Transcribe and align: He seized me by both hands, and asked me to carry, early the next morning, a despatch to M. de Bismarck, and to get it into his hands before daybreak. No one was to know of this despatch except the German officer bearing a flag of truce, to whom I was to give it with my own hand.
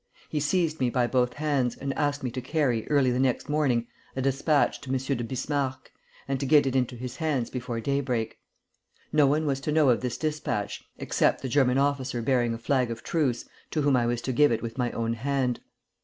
He 0.29 0.39
seized 0.39 0.79
me 0.79 0.89
by 0.89 1.05
both 1.05 1.33
hands, 1.33 1.75
and 1.77 1.93
asked 1.93 2.23
me 2.23 2.31
to 2.31 2.41
carry, 2.41 2.87
early 2.89 3.11
the 3.11 3.19
next 3.19 3.47
morning, 3.47 3.85
a 4.15 4.21
despatch 4.23 4.81
to 4.81 4.89
M. 4.91 4.97
de 4.97 5.23
Bismarck, 5.23 5.91
and 6.27 6.39
to 6.39 6.47
get 6.47 6.65
it 6.65 6.75
into 6.75 6.95
his 6.95 7.17
hands 7.17 7.51
before 7.51 7.79
daybreak. 7.79 8.39
No 9.13 9.27
one 9.27 9.45
was 9.45 9.59
to 9.59 9.71
know 9.71 9.89
of 9.91 10.01
this 10.01 10.17
despatch 10.17 10.81
except 10.97 11.43
the 11.43 11.49
German 11.49 11.77
officer 11.77 12.23
bearing 12.23 12.55
a 12.55 12.57
flag 12.57 12.89
of 12.89 13.03
truce, 13.03 13.47
to 13.69 13.83
whom 13.83 13.95
I 13.95 14.07
was 14.07 14.23
to 14.23 14.33
give 14.33 14.51
it 14.51 14.63
with 14.63 14.75
my 14.75 14.89
own 14.93 15.13
hand. 15.13 15.59